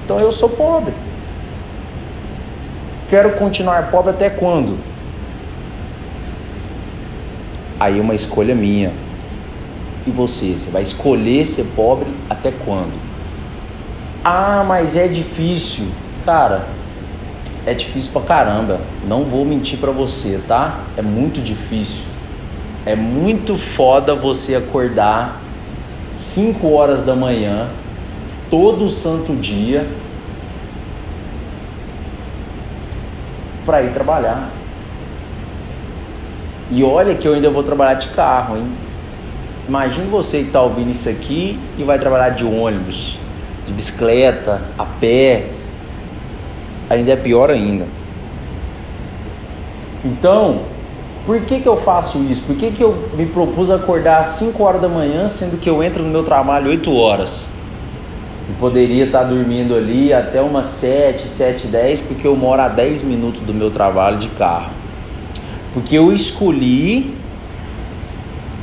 Então 0.06 0.18
eu 0.20 0.32
sou 0.32 0.48
pobre. 0.48 0.94
Quero 3.10 3.32
continuar 3.32 3.92
pobre 3.92 4.12
até 4.12 4.30
quando? 4.30 4.78
Aí 7.78 8.00
uma 8.00 8.16
escolha 8.16 8.56
minha. 8.56 8.94
E 10.10 10.12
você? 10.12 10.58
Você 10.58 10.72
vai 10.72 10.82
escolher 10.82 11.46
ser 11.46 11.66
pobre 11.76 12.08
até 12.28 12.52
quando? 12.52 12.94
Ah, 14.26 14.66
mas 14.68 14.96
é 14.96 15.08
difícil. 15.08 15.86
Cara, 16.26 16.66
é 17.64 17.76
difícil 17.76 18.12
pra 18.12 18.24
caramba. 18.24 18.82
Não 19.08 19.24
vou 19.24 19.46
mentir 19.46 19.78
pra 19.78 19.92
você, 19.92 20.42
tá? 20.48 20.80
É 20.98 21.04
muito 21.04 21.40
difícil. 21.40 22.02
É 22.88 22.96
muito 22.96 23.56
foda 23.56 24.16
você 24.16 24.56
acordar 24.56 25.40
5 26.16 26.68
horas 26.72 27.06
da 27.06 27.16
manhã, 27.16 27.68
todo 28.50 28.90
santo 28.90 29.36
dia, 29.36 29.88
para 33.64 33.84
ir 33.84 33.94
trabalhar. 33.94 34.50
E 36.72 36.84
olha 36.84 37.14
que 37.14 37.28
eu 37.28 37.36
ainda 37.36 37.52
vou 37.52 37.62
trabalhar 37.62 37.94
de 37.94 38.08
carro, 38.08 38.58
hein? 38.58 38.89
Imagine 39.70 40.08
você 40.10 40.40
que 40.40 40.48
está 40.48 40.64
ouvindo 40.64 40.90
isso 40.90 41.08
aqui 41.08 41.60
e 41.78 41.84
vai 41.84 42.00
trabalhar 42.00 42.30
de 42.30 42.44
ônibus, 42.44 43.20
de 43.68 43.72
bicicleta, 43.72 44.64
a 44.76 44.84
pé. 44.84 45.46
Ainda 46.90 47.12
é 47.12 47.16
pior 47.16 47.52
ainda. 47.52 47.86
Então, 50.04 50.62
por 51.24 51.42
que, 51.42 51.60
que 51.60 51.70
eu 51.70 51.78
faço 51.78 52.18
isso? 52.24 52.42
Por 52.48 52.56
que, 52.56 52.72
que 52.72 52.84
eu 52.84 53.10
me 53.16 53.28
propus 53.28 53.70
acordar 53.70 54.22
às 54.22 54.26
5 54.38 54.64
horas 54.64 54.82
da 54.82 54.90
manhã, 54.90 55.28
sendo 55.28 55.60
que 55.60 55.70
eu 55.70 55.84
entro 55.84 56.02
no 56.02 56.10
meu 56.10 56.24
trabalho 56.24 56.72
8 56.72 56.92
horas? 56.92 57.48
E 58.50 58.54
poderia 58.54 59.06
estar 59.06 59.22
dormindo 59.22 59.76
ali 59.76 60.12
até 60.12 60.42
umas 60.42 60.66
7, 60.66 61.28
7 61.28 61.68
10, 61.68 62.02
porque 62.02 62.26
eu 62.26 62.36
moro 62.36 62.60
a 62.60 62.70
10 62.70 63.04
minutos 63.04 63.42
do 63.42 63.54
meu 63.54 63.70
trabalho 63.70 64.18
de 64.18 64.30
carro. 64.30 64.72
Porque 65.76 65.96
eu 65.96 66.12
escolhi 66.12 67.19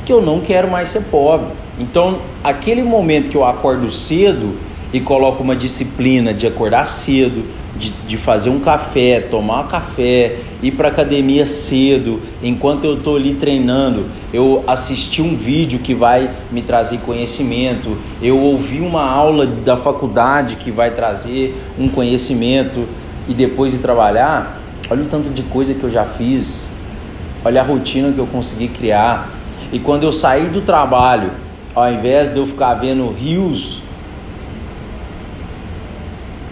que 0.07 0.13
eu 0.13 0.21
não 0.21 0.39
quero 0.39 0.71
mais 0.71 0.87
ser 0.87 1.01
pobre. 1.01 1.49
Então, 1.77 2.19
aquele 2.41 2.81
momento 2.81 3.29
que 3.29 3.35
eu 3.35 3.43
acordo 3.43 3.91
cedo 3.91 4.55
e 4.93 5.01
coloco 5.01 5.43
uma 5.43 5.53
disciplina 5.53 6.33
de 6.33 6.47
acordar 6.47 6.87
cedo, 6.87 7.43
de, 7.75 7.89
de 8.07 8.15
fazer 8.15 8.49
um 8.49 8.61
café, 8.61 9.19
tomar 9.19 9.65
um 9.65 9.67
café, 9.67 10.37
ir 10.63 10.71
para 10.71 10.87
academia 10.87 11.45
cedo, 11.45 12.21
enquanto 12.41 12.85
eu 12.85 12.93
estou 12.93 13.17
ali 13.17 13.33
treinando, 13.33 14.05
eu 14.33 14.63
assisti 14.65 15.21
um 15.21 15.35
vídeo 15.35 15.79
que 15.79 15.93
vai 15.93 16.31
me 16.53 16.61
trazer 16.61 16.99
conhecimento, 16.99 17.97
eu 18.21 18.39
ouvi 18.39 18.79
uma 18.79 19.03
aula 19.03 19.45
da 19.45 19.75
faculdade 19.75 20.55
que 20.55 20.71
vai 20.71 20.89
trazer 20.91 21.53
um 21.77 21.89
conhecimento 21.89 22.85
e 23.27 23.33
depois 23.33 23.73
de 23.73 23.79
trabalhar, 23.79 24.61
olha 24.89 25.03
o 25.03 25.07
tanto 25.07 25.29
de 25.31 25.43
coisa 25.43 25.73
que 25.73 25.83
eu 25.83 25.91
já 25.91 26.05
fiz 26.05 26.77
Olha 27.45 27.61
a 27.61 27.63
rotina 27.63 28.11
que 28.11 28.17
eu 28.17 28.27
consegui 28.27 28.67
criar. 28.67 29.29
E 29.71 29.79
quando 29.79 30.03
eu 30.03 30.11
saí 30.11 30.47
do 30.47 30.61
trabalho, 30.61 31.31
ao 31.75 31.91
invés 31.91 32.31
de 32.31 32.39
eu 32.39 32.47
ficar 32.47 32.73
vendo 32.75 33.09
rios, 33.11 33.81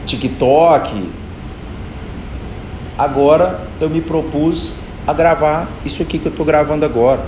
TikTok, 0.06 1.10
agora 2.98 3.62
eu 3.80 3.90
me 3.90 4.02
propus 4.02 4.80
a 5.08 5.14
gravar 5.14 5.68
isso 5.86 6.02
aqui 6.02 6.20
que 6.20 6.26
eu 6.26 6.32
estou 6.32 6.46
gravando 6.46 6.84
agora. 6.84 7.24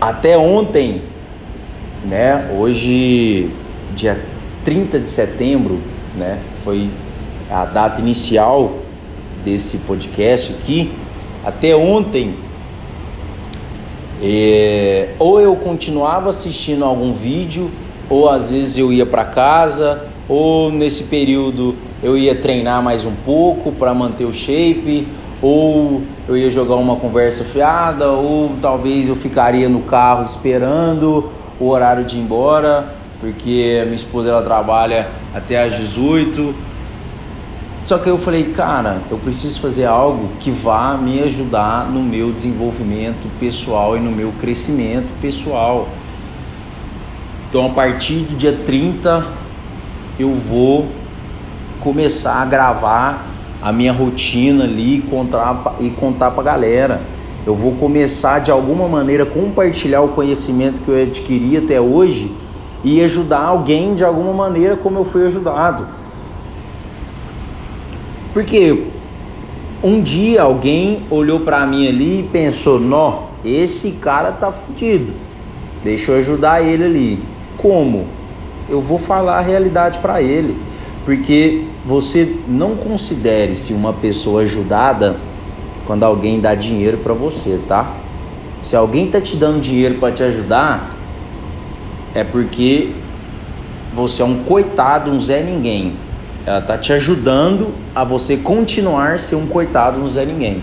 Até 0.00 0.36
ontem, 0.38 1.02
né? 2.04 2.50
Hoje, 2.56 3.50
dia 3.94 4.20
30 4.64 5.00
de 5.00 5.10
setembro, 5.10 5.80
né? 6.16 6.38
Foi 6.64 6.88
a 7.50 7.64
data 7.64 8.00
inicial 8.00 8.78
desse 9.44 9.78
podcast 9.78 10.52
aqui. 10.52 10.92
Até 11.44 11.74
ontem, 11.74 12.34
é, 14.22 15.08
ou 15.18 15.40
eu 15.40 15.56
continuava 15.56 16.30
assistindo 16.30 16.84
algum 16.84 17.12
vídeo, 17.12 17.70
ou 18.08 18.28
às 18.28 18.52
vezes 18.52 18.78
eu 18.78 18.92
ia 18.92 19.04
para 19.04 19.24
casa, 19.24 20.06
ou 20.28 20.70
nesse 20.70 21.04
período 21.04 21.74
eu 22.02 22.16
ia 22.16 22.34
treinar 22.34 22.80
mais 22.82 23.04
um 23.04 23.14
pouco 23.24 23.72
para 23.72 23.92
manter 23.92 24.24
o 24.24 24.32
shape, 24.32 25.08
ou 25.42 26.02
eu 26.28 26.36
ia 26.36 26.50
jogar 26.52 26.76
uma 26.76 26.94
conversa 26.94 27.42
fiada, 27.42 28.10
ou 28.12 28.52
talvez 28.60 29.08
eu 29.08 29.16
ficaria 29.16 29.68
no 29.68 29.80
carro 29.80 30.24
esperando 30.24 31.30
o 31.58 31.68
horário 31.68 32.04
de 32.04 32.16
ir 32.16 32.20
embora, 32.20 32.94
porque 33.18 33.82
minha 33.84 33.96
esposa 33.96 34.30
ela 34.30 34.42
trabalha 34.42 35.08
até 35.34 35.60
às 35.60 35.76
18. 35.76 36.54
Só 37.86 37.98
que 37.98 38.08
eu 38.08 38.16
falei, 38.16 38.44
cara, 38.52 39.02
eu 39.10 39.18
preciso 39.18 39.60
fazer 39.60 39.86
algo 39.86 40.28
que 40.38 40.52
vá 40.52 40.96
me 40.96 41.20
ajudar 41.22 41.90
no 41.90 42.00
meu 42.00 42.30
desenvolvimento 42.30 43.28
pessoal 43.40 43.96
e 43.96 44.00
no 44.00 44.10
meu 44.12 44.32
crescimento 44.40 45.08
pessoal. 45.20 45.88
Então, 47.48 47.66
a 47.66 47.70
partir 47.70 48.20
do 48.20 48.36
dia 48.36 48.52
30, 48.64 49.26
eu 50.18 50.32
vou 50.32 50.86
começar 51.80 52.40
a 52.40 52.44
gravar 52.44 53.26
a 53.60 53.72
minha 53.72 53.92
rotina 53.92 54.62
ali 54.62 54.98
e 54.98 55.02
contar, 55.02 55.74
e 55.80 55.90
contar 55.90 56.30
pra 56.30 56.44
galera. 56.44 57.02
Eu 57.44 57.56
vou 57.56 57.72
começar 57.72 58.38
de 58.38 58.52
alguma 58.52 58.86
maneira 58.86 59.26
compartilhar 59.26 60.02
o 60.02 60.08
conhecimento 60.08 60.80
que 60.82 60.88
eu 60.88 61.02
adquiri 61.02 61.56
até 61.56 61.80
hoje 61.80 62.32
e 62.84 63.02
ajudar 63.02 63.40
alguém 63.40 63.96
de 63.96 64.04
alguma 64.04 64.32
maneira 64.32 64.76
como 64.76 65.00
eu 65.00 65.04
fui 65.04 65.26
ajudado. 65.26 66.01
Porque 68.32 68.84
um 69.82 70.00
dia 70.00 70.42
alguém 70.42 71.02
olhou 71.10 71.40
para 71.40 71.66
mim 71.66 71.86
ali 71.86 72.20
e 72.20 72.22
pensou: 72.22 72.80
"Nó, 72.80 73.24
esse 73.44 73.92
cara 73.92 74.32
tá 74.32 74.50
fudido. 74.50 75.12
Deixa 75.84 76.12
eu 76.12 76.18
ajudar 76.18 76.62
ele 76.62 76.84
ali". 76.84 77.18
Como? 77.58 78.06
Eu 78.68 78.80
vou 78.80 78.98
falar 78.98 79.38
a 79.38 79.42
realidade 79.42 79.98
para 79.98 80.22
ele. 80.22 80.56
Porque 81.04 81.64
você 81.84 82.36
não 82.46 82.76
considere-se 82.76 83.72
uma 83.72 83.92
pessoa 83.92 84.42
ajudada 84.42 85.16
quando 85.86 86.04
alguém 86.04 86.40
dá 86.40 86.54
dinheiro 86.54 86.98
para 86.98 87.12
você, 87.12 87.58
tá? 87.66 87.92
Se 88.62 88.76
alguém 88.76 89.08
tá 89.08 89.20
te 89.20 89.36
dando 89.36 89.60
dinheiro 89.60 89.96
para 89.96 90.12
te 90.12 90.22
ajudar, 90.22 90.94
é 92.14 92.22
porque 92.22 92.90
você 93.94 94.22
é 94.22 94.24
um 94.24 94.44
coitado, 94.44 95.10
um 95.10 95.18
Zé 95.18 95.42
Ninguém. 95.42 95.94
Ela 96.44 96.60
tá 96.60 96.76
te 96.76 96.92
ajudando 96.92 97.74
a 97.94 98.04
você 98.04 98.36
continuar 98.36 99.20
ser 99.20 99.36
um 99.36 99.46
coitado, 99.46 100.00
um 100.00 100.08
Zé 100.08 100.24
Ninguém. 100.24 100.62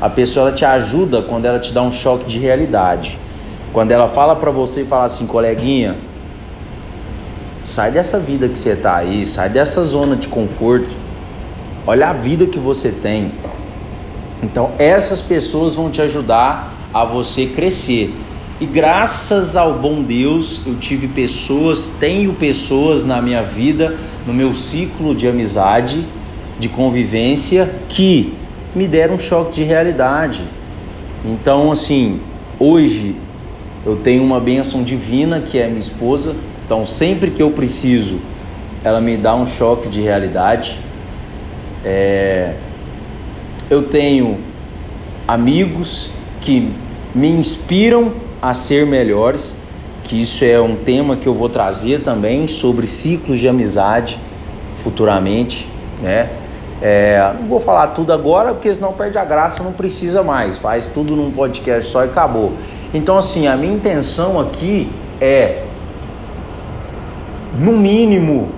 A 0.00 0.08
pessoa 0.08 0.52
te 0.52 0.64
ajuda 0.64 1.22
quando 1.22 1.46
ela 1.46 1.58
te 1.58 1.72
dá 1.72 1.82
um 1.82 1.90
choque 1.90 2.24
de 2.24 2.38
realidade. 2.38 3.18
Quando 3.72 3.92
ela 3.92 4.08
fala 4.08 4.36
para 4.36 4.50
você 4.50 4.82
e 4.82 4.84
fala 4.84 5.04
assim, 5.04 5.26
coleguinha, 5.26 5.96
Sai 7.66 7.90
dessa 7.90 8.20
vida 8.20 8.48
que 8.48 8.56
você 8.56 8.76
tá 8.76 8.94
aí, 8.94 9.26
sai 9.26 9.48
dessa 9.48 9.84
zona 9.84 10.14
de 10.14 10.28
conforto. 10.28 10.94
Olha 11.84 12.10
a 12.10 12.12
vida 12.12 12.46
que 12.46 12.60
você 12.60 12.90
tem. 12.92 13.32
Então, 14.40 14.70
essas 14.78 15.20
pessoas 15.20 15.74
vão 15.74 15.90
te 15.90 16.00
ajudar 16.00 16.72
a 16.94 17.04
você 17.04 17.44
crescer. 17.44 18.14
E 18.58 18.64
graças 18.64 19.54
ao 19.54 19.74
bom 19.74 20.02
Deus, 20.02 20.62
eu 20.66 20.76
tive 20.76 21.08
pessoas, 21.08 21.88
tenho 22.00 22.32
pessoas 22.32 23.04
na 23.04 23.20
minha 23.20 23.42
vida, 23.42 23.94
no 24.26 24.32
meu 24.32 24.54
ciclo 24.54 25.14
de 25.14 25.28
amizade, 25.28 26.06
de 26.58 26.66
convivência, 26.66 27.70
que 27.86 28.32
me 28.74 28.88
deram 28.88 29.16
um 29.16 29.18
choque 29.18 29.56
de 29.56 29.62
realidade. 29.62 30.42
Então, 31.22 31.70
assim, 31.70 32.18
hoje 32.58 33.14
eu 33.84 33.96
tenho 33.96 34.24
uma 34.24 34.40
bênção 34.40 34.82
divina 34.82 35.40
que 35.40 35.58
é 35.58 35.66
minha 35.66 35.78
esposa, 35.78 36.34
então, 36.64 36.86
sempre 36.86 37.30
que 37.30 37.42
eu 37.42 37.50
preciso, 37.50 38.16
ela 38.82 39.02
me 39.02 39.18
dá 39.18 39.34
um 39.36 39.46
choque 39.46 39.86
de 39.86 40.00
realidade. 40.00 40.78
É... 41.84 42.54
Eu 43.68 43.82
tenho 43.82 44.38
amigos 45.28 46.10
que 46.40 46.70
me 47.14 47.28
inspiram 47.28 48.24
a 48.40 48.54
ser 48.54 48.86
melhores, 48.86 49.56
que 50.04 50.20
isso 50.20 50.44
é 50.44 50.60
um 50.60 50.76
tema 50.76 51.16
que 51.16 51.26
eu 51.26 51.34
vou 51.34 51.48
trazer 51.48 52.02
também 52.02 52.46
sobre 52.46 52.86
ciclos 52.86 53.38
de 53.38 53.48
amizade 53.48 54.18
futuramente, 54.82 55.68
né? 56.00 56.30
É, 56.80 57.32
não 57.40 57.48
vou 57.48 57.60
falar 57.60 57.88
tudo 57.88 58.12
agora, 58.12 58.52
porque 58.52 58.72
senão 58.72 58.92
perde 58.92 59.16
a 59.16 59.24
graça, 59.24 59.62
não 59.62 59.72
precisa 59.72 60.22
mais. 60.22 60.58
Faz 60.58 60.86
tudo 60.86 61.16
num 61.16 61.30
podcast 61.30 61.90
só 61.90 62.04
e 62.04 62.08
acabou. 62.08 62.52
Então, 62.92 63.16
assim, 63.16 63.46
a 63.46 63.56
minha 63.56 63.74
intenção 63.74 64.38
aqui 64.38 64.90
é 65.20 65.64
no 67.58 67.72
mínimo 67.72 68.50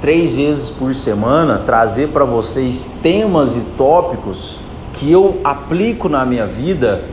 três 0.00 0.34
vezes 0.34 0.68
por 0.68 0.94
semana, 0.94 1.62
trazer 1.64 2.08
para 2.08 2.24
vocês 2.24 2.96
temas 3.00 3.56
e 3.56 3.60
tópicos 3.78 4.58
que 4.94 5.10
eu 5.10 5.40
aplico 5.44 6.08
na 6.08 6.26
minha 6.26 6.44
vida 6.44 7.04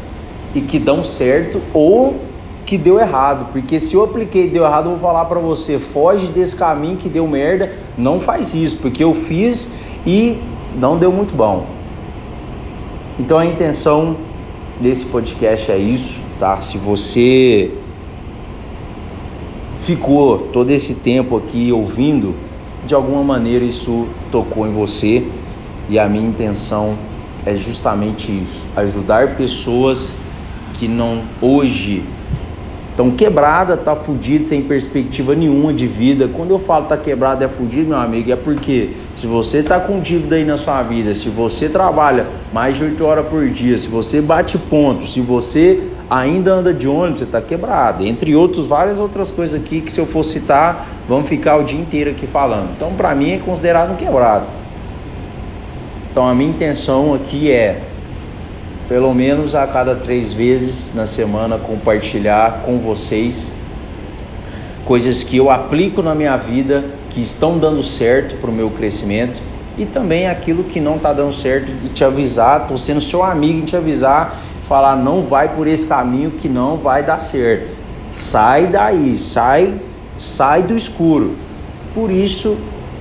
e 0.53 0.61
que 0.61 0.79
dão 0.79 1.03
certo 1.03 1.61
ou 1.73 2.19
que 2.65 2.77
deu 2.77 2.99
errado. 2.99 3.47
Porque 3.51 3.79
se 3.79 3.95
eu 3.95 4.03
apliquei 4.03 4.45
e 4.45 4.49
deu 4.49 4.63
errado, 4.63 4.85
eu 4.85 4.91
vou 4.91 4.99
falar 4.99 5.25
para 5.25 5.39
você: 5.39 5.79
foge 5.79 6.27
desse 6.27 6.55
caminho 6.55 6.97
que 6.97 7.09
deu 7.09 7.27
merda, 7.27 7.73
não 7.97 8.19
faz 8.19 8.53
isso, 8.53 8.77
porque 8.77 9.03
eu 9.03 9.13
fiz 9.13 9.71
e 10.05 10.37
não 10.75 10.97
deu 10.97 11.11
muito 11.11 11.33
bom. 11.33 11.65
Então 13.19 13.37
a 13.37 13.45
intenção 13.45 14.15
desse 14.79 15.05
podcast 15.07 15.71
é 15.71 15.77
isso, 15.77 16.21
tá? 16.39 16.61
Se 16.61 16.77
você 16.77 17.71
ficou 19.81 20.37
todo 20.53 20.69
esse 20.69 20.95
tempo 20.95 21.35
aqui 21.37 21.71
ouvindo, 21.71 22.35
de 22.85 22.93
alguma 22.93 23.23
maneira 23.23 23.65
isso 23.65 24.07
tocou 24.31 24.67
em 24.67 24.71
você 24.71 25.25
e 25.89 25.97
a 25.97 26.07
minha 26.07 26.27
intenção 26.27 26.95
é 27.45 27.55
justamente 27.55 28.31
isso: 28.31 28.63
ajudar 28.75 29.35
pessoas 29.35 30.15
que 30.79 30.87
não 30.87 31.23
hoje 31.41 32.03
estão 32.91 33.11
quebrada, 33.11 33.77
tá 33.77 33.95
fudido, 33.95 34.45
sem 34.45 34.61
perspectiva 34.61 35.35
nenhuma 35.35 35.73
de 35.73 35.87
vida. 35.87 36.27
Quando 36.27 36.51
eu 36.51 36.59
falo 36.59 36.85
tá 36.85 36.97
quebrado, 36.97 37.43
é 37.43 37.47
fudido, 37.47 37.89
meu 37.89 37.97
amigo, 37.97 38.31
é 38.31 38.35
porque 38.35 38.91
se 39.15 39.27
você 39.27 39.61
tá 39.61 39.79
com 39.79 39.99
dívida 39.99 40.37
aí 40.37 40.45
na 40.45 40.57
sua 40.57 40.81
vida, 40.83 41.13
se 41.13 41.29
você 41.29 41.69
trabalha 41.69 42.27
mais 42.53 42.77
de 42.77 42.83
8 42.85 43.05
horas 43.05 43.27
por 43.27 43.47
dia, 43.49 43.77
se 43.77 43.87
você 43.87 44.21
bate 44.21 44.57
ponto, 44.57 45.05
se 45.05 45.21
você 45.21 45.81
ainda 46.09 46.53
anda 46.53 46.73
de 46.73 46.87
ônibus, 46.87 47.19
você 47.19 47.25
tá 47.25 47.41
quebrado. 47.41 48.05
Entre 48.05 48.35
outros, 48.35 48.65
várias 48.65 48.97
outras 48.97 49.31
coisas 49.31 49.59
aqui 49.59 49.81
que 49.81 49.91
se 49.91 49.99
eu 49.99 50.05
for 50.05 50.23
citar, 50.23 50.87
vamos 51.07 51.29
ficar 51.29 51.57
o 51.57 51.63
dia 51.63 51.79
inteiro 51.79 52.11
aqui 52.11 52.25
falando. 52.25 52.69
Então, 52.75 52.93
para 52.93 53.13
mim 53.13 53.31
é 53.31 53.37
considerado 53.37 53.91
um 53.91 53.95
quebrado. 53.95 54.45
Então, 56.11 56.27
a 56.27 56.33
minha 56.33 56.49
intenção 56.49 57.13
aqui 57.13 57.51
é 57.51 57.88
pelo 58.89 59.13
menos 59.13 59.53
a 59.53 59.67
cada 59.67 59.93
três 59.93 60.33
vezes 60.33 60.95
na 60.95 61.05
semana 61.05 61.59
compartilhar 61.59 62.63
com 62.65 62.79
vocês 62.79 63.51
coisas 64.83 65.21
que 65.21 65.37
eu 65.37 65.51
aplico 65.51 66.01
na 66.01 66.15
minha 66.15 66.35
vida 66.35 66.83
que 67.11 67.21
estão 67.21 67.59
dando 67.59 67.83
certo 67.83 68.35
para 68.41 68.49
o 68.49 68.53
meu 68.53 68.71
crescimento 68.71 69.39
e 69.77 69.85
também 69.85 70.27
aquilo 70.27 70.63
que 70.63 70.79
não 70.81 70.95
está 70.95 71.13
dando 71.13 71.31
certo 71.31 71.71
e 71.85 71.89
te 71.89 72.03
avisar, 72.03 72.63
estou 72.63 72.77
sendo 72.77 72.99
seu 72.99 73.21
amigo 73.21 73.59
e 73.59 73.61
te 73.61 73.77
avisar, 73.77 74.35
falar 74.67 74.95
não 74.95 75.21
vai 75.21 75.49
por 75.49 75.67
esse 75.67 75.85
caminho 75.85 76.31
que 76.31 76.49
não 76.49 76.75
vai 76.75 77.03
dar 77.03 77.19
certo. 77.19 77.71
Sai 78.11 78.65
daí, 78.65 79.19
sai, 79.19 79.71
sai 80.17 80.63
do 80.63 80.75
escuro. 80.75 81.35
Por 81.93 82.09
isso 82.09 82.57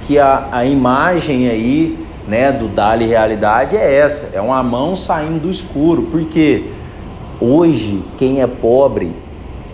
que 0.06 0.18
a, 0.18 0.48
a 0.52 0.66
imagem 0.66 1.48
aí 1.48 2.07
né, 2.28 2.52
do 2.52 2.68
Dali 2.68 3.06
Realidade 3.06 3.74
é 3.74 3.94
essa, 3.96 4.36
é 4.36 4.40
uma 4.40 4.62
mão 4.62 4.94
saindo 4.94 5.40
do 5.40 5.50
escuro, 5.50 6.02
porque 6.10 6.64
hoje 7.40 8.04
quem 8.18 8.42
é 8.42 8.46
pobre 8.46 9.12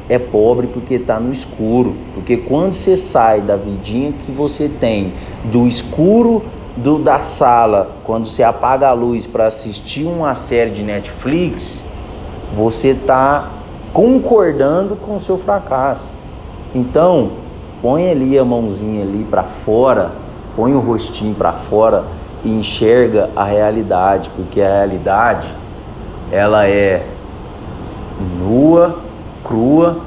é 0.09 0.19
pobre 0.19 0.69
porque 0.69 0.95
está 0.95 1.19
no 1.19 1.33
escuro, 1.33 1.95
porque 2.13 2.37
quando 2.37 2.75
você 2.75 2.97
sai 2.97 3.41
da 3.41 3.57
vidinha 3.57 4.13
que 4.25 4.31
você 4.31 4.69
tem 4.69 5.15
do 5.45 5.67
escuro 5.67 6.45
do, 6.77 6.99
da 6.99 7.21
sala, 7.21 7.97
quando 8.05 8.27
você 8.27 8.43
apaga 8.43 8.89
a 8.89 8.93
luz 8.93 9.27
para 9.27 9.47
assistir 9.47 10.05
uma 10.05 10.35
série 10.35 10.71
de 10.71 10.83
Netflix, 10.83 11.87
você 12.55 12.89
está 12.89 13.51
concordando 13.93 14.95
com 14.95 15.17
o 15.17 15.21
seu 15.21 15.39
fracasso. 15.39 16.09
Então, 16.75 17.31
põe 17.81 18.11
ali 18.11 18.39
a 18.39 18.45
mãozinha 18.45 19.03
ali 19.03 19.25
para 19.29 19.45
fora, 19.45 20.13
põe 20.55 20.75
o 20.75 20.81
rostinho 20.81 21.35
para 21.35 21.53
fora 21.53 22.05
e 22.45 22.51
enxerga 22.51 23.31
a 23.35 23.45
realidade, 23.45 24.31
porque 24.37 24.61
a 24.61 24.69
realidade 24.69 25.49
ela 26.31 26.69
é 26.69 27.07
nua, 28.39 28.99
crua, 29.43 29.99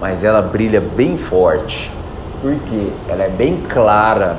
mas 0.00 0.24
ela 0.24 0.42
brilha 0.42 0.80
bem 0.80 1.16
forte. 1.16 1.90
Porque 2.40 2.90
ela 3.08 3.24
é 3.24 3.28
bem 3.28 3.58
clara, 3.68 4.38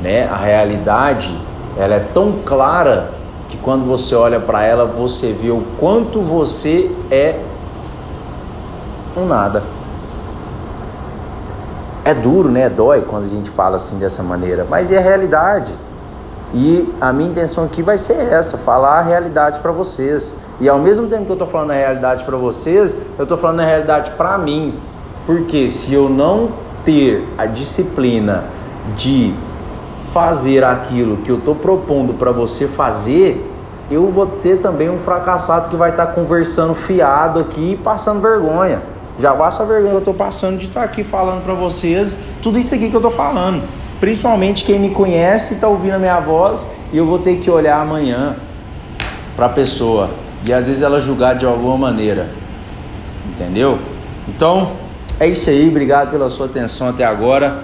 né? 0.00 0.28
A 0.28 0.36
realidade, 0.36 1.34
ela 1.78 1.94
é 1.94 2.06
tão 2.12 2.40
clara 2.44 3.10
que 3.48 3.56
quando 3.56 3.84
você 3.86 4.14
olha 4.14 4.38
para 4.38 4.64
ela, 4.64 4.84
você 4.84 5.32
vê 5.32 5.50
o 5.50 5.62
quanto 5.78 6.20
você 6.20 6.90
é 7.10 7.38
um 9.16 9.26
nada. 9.26 9.62
É 12.04 12.12
duro, 12.12 12.50
né? 12.50 12.68
Dói 12.68 13.02
quando 13.02 13.24
a 13.24 13.28
gente 13.28 13.48
fala 13.50 13.76
assim 13.76 13.98
dessa 13.98 14.22
maneira, 14.22 14.66
mas 14.68 14.90
é 14.90 14.98
a 14.98 15.00
realidade. 15.00 15.72
E 16.54 16.92
a 17.00 17.12
minha 17.12 17.30
intenção 17.30 17.64
aqui 17.64 17.82
vai 17.82 17.96
ser 17.96 18.32
essa, 18.32 18.58
falar 18.58 18.98
a 18.98 19.02
realidade 19.02 19.60
para 19.60 19.72
vocês. 19.72 20.36
E 20.60 20.68
ao 20.68 20.78
mesmo 20.78 21.08
tempo 21.08 21.24
que 21.24 21.30
eu 21.30 21.34
estou 21.34 21.48
falando 21.48 21.70
a 21.70 21.74
realidade 21.74 22.24
para 22.24 22.36
vocês, 22.36 22.94
eu 23.18 23.22
estou 23.22 23.38
falando 23.38 23.60
a 23.60 23.64
realidade 23.64 24.10
para 24.12 24.36
mim. 24.36 24.74
Porque 25.24 25.70
se 25.70 25.94
eu 25.94 26.08
não 26.08 26.50
ter 26.84 27.26
a 27.38 27.46
disciplina 27.46 28.44
de 28.96 29.34
fazer 30.12 30.62
aquilo 30.62 31.18
que 31.18 31.30
eu 31.30 31.38
estou 31.38 31.54
propondo 31.54 32.12
para 32.14 32.30
você 32.30 32.66
fazer, 32.66 33.48
eu 33.90 34.10
vou 34.10 34.38
ser 34.38 34.58
também 34.58 34.90
um 34.90 34.98
fracassado 34.98 35.70
que 35.70 35.76
vai 35.76 35.90
estar 35.90 36.06
tá 36.06 36.12
conversando 36.12 36.74
fiado 36.74 37.40
aqui 37.40 37.72
e 37.72 37.76
passando 37.76 38.20
vergonha. 38.20 38.82
Já 39.18 39.34
basta 39.34 39.62
a 39.62 39.66
vergonha 39.66 39.90
que 39.90 39.96
eu 39.96 39.98
estou 40.00 40.14
passando 40.14 40.58
de 40.58 40.66
estar 40.66 40.80
tá 40.80 40.86
aqui 40.86 41.02
falando 41.02 41.44
para 41.44 41.54
vocês 41.54 42.16
tudo 42.42 42.58
isso 42.58 42.74
aqui 42.74 42.90
que 42.90 42.96
eu 42.96 42.98
estou 42.98 43.10
falando. 43.10 43.62
Principalmente 44.02 44.64
quem 44.64 44.80
me 44.80 44.90
conhece 44.90 45.54
está 45.54 45.68
ouvindo 45.68 45.92
a 45.92 45.98
minha 46.00 46.18
voz 46.18 46.66
e 46.92 46.96
eu 46.96 47.06
vou 47.06 47.20
ter 47.20 47.36
que 47.36 47.48
olhar 47.48 47.80
amanhã 47.80 48.34
para 49.36 49.46
a 49.46 49.48
pessoa 49.48 50.10
e 50.44 50.52
às 50.52 50.66
vezes 50.66 50.82
ela 50.82 51.00
julgar 51.00 51.36
de 51.36 51.46
alguma 51.46 51.78
maneira. 51.78 52.30
Entendeu? 53.28 53.78
Então, 54.26 54.72
é 55.20 55.28
isso 55.28 55.48
aí. 55.48 55.68
Obrigado 55.68 56.10
pela 56.10 56.28
sua 56.30 56.46
atenção 56.46 56.88
até 56.88 57.04
agora. 57.04 57.62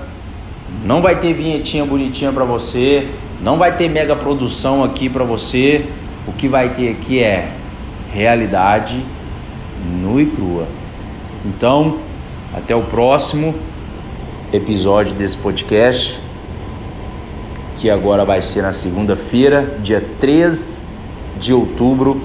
Não 0.84 1.02
vai 1.02 1.18
ter 1.18 1.34
vinhetinha 1.34 1.84
bonitinha 1.84 2.30
para 2.30 2.44
você, 2.44 3.08
não 3.42 3.58
vai 3.58 3.76
ter 3.76 3.88
mega 3.88 4.14
produção 4.14 4.84
aqui 4.84 5.08
para 5.08 5.24
você. 5.24 5.86
O 6.24 6.32
que 6.32 6.46
vai 6.46 6.68
ter 6.68 6.90
aqui 6.90 7.20
é 7.20 7.50
realidade 8.12 9.04
nua 10.00 10.22
e 10.22 10.26
crua. 10.26 10.68
Então, 11.44 11.98
até 12.56 12.76
o 12.76 12.82
próximo 12.82 13.56
episódio 14.52 15.16
desse 15.16 15.36
podcast, 15.36 16.27
que 17.78 17.88
agora 17.88 18.24
vai 18.24 18.42
ser 18.42 18.62
na 18.62 18.72
segunda-feira, 18.72 19.78
dia 19.80 20.04
3 20.18 20.84
de 21.38 21.54
outubro, 21.54 22.20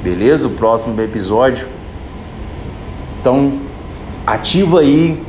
beleza? 0.00 0.46
O 0.46 0.50
próximo 0.52 0.98
episódio. 1.00 1.66
Então, 3.20 3.58
ativa 4.24 4.78
aí, 4.78 5.20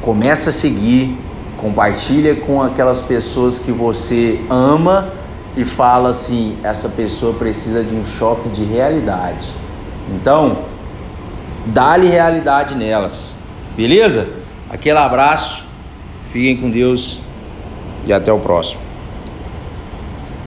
começa 0.00 0.48
a 0.48 0.52
seguir, 0.52 1.14
compartilha 1.58 2.34
com 2.34 2.62
aquelas 2.62 3.02
pessoas 3.02 3.58
que 3.58 3.70
você 3.70 4.40
ama 4.48 5.12
e 5.54 5.64
fala 5.66 6.08
assim: 6.08 6.56
essa 6.62 6.88
pessoa 6.88 7.34
precisa 7.34 7.84
de 7.84 7.94
um 7.94 8.04
choque 8.18 8.48
de 8.48 8.64
realidade. 8.64 9.46
Então, 10.14 10.60
dá-lhe 11.66 12.08
realidade 12.08 12.74
nelas, 12.74 13.34
beleza? 13.76 14.26
Aquele 14.70 14.98
abraço, 14.98 15.64
fiquem 16.32 16.56
com 16.56 16.70
Deus 16.70 17.20
e 18.04 18.12
até 18.12 18.32
o 18.32 18.40
próximo. 18.40 18.89